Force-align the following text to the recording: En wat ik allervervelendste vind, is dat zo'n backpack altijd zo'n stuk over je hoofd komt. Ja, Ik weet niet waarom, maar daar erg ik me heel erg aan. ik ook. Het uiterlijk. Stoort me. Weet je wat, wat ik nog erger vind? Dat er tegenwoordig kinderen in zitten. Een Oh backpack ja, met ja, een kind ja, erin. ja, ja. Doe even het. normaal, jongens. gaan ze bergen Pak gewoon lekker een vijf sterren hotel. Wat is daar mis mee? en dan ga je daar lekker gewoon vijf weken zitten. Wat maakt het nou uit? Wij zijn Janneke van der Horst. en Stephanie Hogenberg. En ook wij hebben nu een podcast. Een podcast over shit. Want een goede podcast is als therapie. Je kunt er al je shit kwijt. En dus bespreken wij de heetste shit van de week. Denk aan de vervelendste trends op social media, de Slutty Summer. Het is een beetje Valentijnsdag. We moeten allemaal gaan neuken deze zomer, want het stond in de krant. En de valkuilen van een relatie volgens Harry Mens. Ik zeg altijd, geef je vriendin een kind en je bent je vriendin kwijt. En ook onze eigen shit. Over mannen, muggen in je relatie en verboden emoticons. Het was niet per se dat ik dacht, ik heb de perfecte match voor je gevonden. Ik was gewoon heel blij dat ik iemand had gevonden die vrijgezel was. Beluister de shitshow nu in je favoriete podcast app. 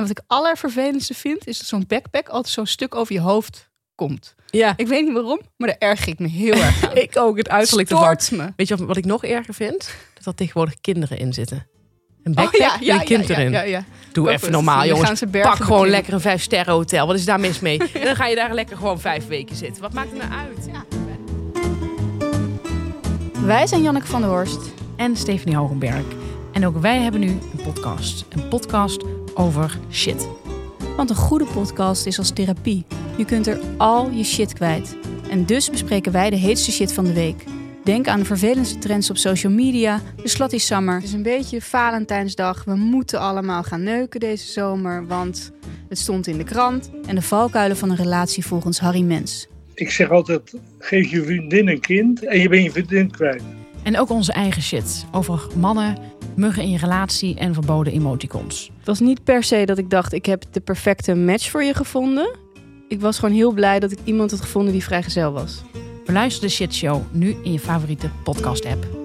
En 0.00 0.06
wat 0.06 0.18
ik 0.18 0.24
allervervelendste 0.26 1.14
vind, 1.14 1.46
is 1.46 1.58
dat 1.58 1.66
zo'n 1.66 1.84
backpack 1.86 2.28
altijd 2.28 2.54
zo'n 2.54 2.66
stuk 2.66 2.94
over 2.94 3.14
je 3.14 3.20
hoofd 3.20 3.70
komt. 3.94 4.34
Ja, 4.46 4.72
Ik 4.76 4.86
weet 4.86 5.04
niet 5.04 5.12
waarom, 5.12 5.40
maar 5.56 5.68
daar 5.68 5.76
erg 5.90 6.06
ik 6.06 6.18
me 6.18 6.28
heel 6.28 6.54
erg 6.64 6.88
aan. 6.88 6.96
ik 6.96 7.16
ook. 7.16 7.36
Het 7.36 7.48
uiterlijk. 7.48 7.88
Stoort 7.88 8.30
me. 8.30 8.52
Weet 8.56 8.68
je 8.68 8.76
wat, 8.76 8.86
wat 8.86 8.96
ik 8.96 9.04
nog 9.04 9.24
erger 9.24 9.54
vind? 9.54 9.94
Dat 10.14 10.24
er 10.26 10.34
tegenwoordig 10.34 10.80
kinderen 10.80 11.18
in 11.18 11.32
zitten. 11.32 11.66
Een 12.22 12.30
Oh 12.32 12.36
backpack 12.36 12.60
ja, 12.60 12.72
met 12.76 12.84
ja, 12.86 12.94
een 12.94 13.04
kind 13.04 13.26
ja, 13.26 13.34
erin. 13.34 13.50
ja, 13.52 13.62
ja. 13.62 13.84
Doe 14.12 14.28
even 14.28 14.40
het. 14.40 14.50
normaal, 14.50 14.86
jongens. 14.86 15.06
gaan 15.06 15.16
ze 15.16 15.26
bergen 15.26 15.50
Pak 15.56 15.66
gewoon 15.66 15.88
lekker 15.88 16.12
een 16.12 16.20
vijf 16.20 16.42
sterren 16.42 16.74
hotel. 16.74 17.06
Wat 17.06 17.16
is 17.16 17.24
daar 17.24 17.40
mis 17.40 17.60
mee? 17.60 17.78
en 17.94 18.04
dan 18.04 18.16
ga 18.16 18.26
je 18.26 18.34
daar 18.34 18.54
lekker 18.54 18.76
gewoon 18.76 19.00
vijf 19.00 19.26
weken 19.26 19.56
zitten. 19.56 19.82
Wat 19.82 19.92
maakt 19.92 20.10
het 20.10 20.18
nou 20.18 20.32
uit? 20.32 20.68
Wij 23.44 23.66
zijn 23.66 23.82
Janneke 23.82 24.06
van 24.06 24.20
der 24.20 24.30
Horst. 24.30 24.60
en 24.96 25.16
Stephanie 25.16 25.56
Hogenberg. 25.56 26.04
En 26.52 26.66
ook 26.66 26.80
wij 26.80 26.98
hebben 26.98 27.20
nu 27.20 27.28
een 27.28 27.60
podcast. 27.64 28.24
Een 28.28 28.48
podcast 28.48 29.02
over 29.40 29.78
shit. 29.90 30.28
Want 30.96 31.10
een 31.10 31.16
goede 31.16 31.44
podcast 31.44 32.06
is 32.06 32.18
als 32.18 32.30
therapie. 32.30 32.84
Je 33.16 33.24
kunt 33.24 33.46
er 33.46 33.60
al 33.76 34.10
je 34.10 34.24
shit 34.24 34.52
kwijt. 34.52 34.96
En 35.30 35.46
dus 35.46 35.70
bespreken 35.70 36.12
wij 36.12 36.30
de 36.30 36.36
heetste 36.36 36.72
shit 36.72 36.92
van 36.92 37.04
de 37.04 37.12
week. 37.12 37.44
Denk 37.84 38.08
aan 38.08 38.18
de 38.18 38.24
vervelendste 38.24 38.78
trends 38.78 39.10
op 39.10 39.16
social 39.16 39.52
media, 39.52 40.00
de 40.22 40.28
Slutty 40.28 40.58
Summer. 40.58 40.94
Het 40.94 41.04
is 41.04 41.12
een 41.12 41.22
beetje 41.22 41.62
Valentijnsdag. 41.62 42.64
We 42.64 42.74
moeten 42.74 43.20
allemaal 43.20 43.62
gaan 43.62 43.82
neuken 43.82 44.20
deze 44.20 44.52
zomer, 44.52 45.06
want 45.06 45.52
het 45.88 45.98
stond 45.98 46.26
in 46.26 46.38
de 46.38 46.44
krant. 46.44 46.90
En 47.06 47.14
de 47.14 47.22
valkuilen 47.22 47.76
van 47.76 47.90
een 47.90 47.96
relatie 47.96 48.46
volgens 48.46 48.78
Harry 48.78 49.02
Mens. 49.02 49.48
Ik 49.74 49.90
zeg 49.90 50.10
altijd, 50.10 50.54
geef 50.78 51.10
je 51.10 51.22
vriendin 51.22 51.68
een 51.68 51.80
kind 51.80 52.24
en 52.24 52.40
je 52.40 52.48
bent 52.48 52.64
je 52.64 52.70
vriendin 52.70 53.10
kwijt. 53.10 53.42
En 53.82 53.98
ook 53.98 54.10
onze 54.10 54.32
eigen 54.32 54.62
shit. 54.62 55.04
Over 55.12 55.46
mannen, 55.56 55.98
muggen 56.36 56.62
in 56.62 56.70
je 56.70 56.78
relatie 56.78 57.36
en 57.38 57.54
verboden 57.54 57.92
emoticons. 57.92 58.70
Het 58.76 58.86
was 58.86 59.00
niet 59.00 59.24
per 59.24 59.42
se 59.42 59.66
dat 59.66 59.78
ik 59.78 59.90
dacht, 59.90 60.12
ik 60.12 60.26
heb 60.26 60.44
de 60.50 60.60
perfecte 60.60 61.14
match 61.14 61.50
voor 61.50 61.62
je 61.62 61.74
gevonden. 61.74 62.36
Ik 62.88 63.00
was 63.00 63.18
gewoon 63.18 63.34
heel 63.34 63.52
blij 63.52 63.80
dat 63.80 63.92
ik 63.92 63.98
iemand 64.04 64.30
had 64.30 64.40
gevonden 64.40 64.72
die 64.72 64.84
vrijgezel 64.84 65.32
was. 65.32 65.62
Beluister 66.04 66.48
de 66.48 66.54
shitshow 66.54 67.02
nu 67.12 67.36
in 67.42 67.52
je 67.52 67.58
favoriete 67.58 68.10
podcast 68.24 68.64
app. 68.66 68.99